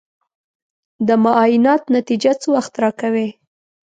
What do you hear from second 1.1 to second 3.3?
معاینات نتیجه څه وخت راکوې؟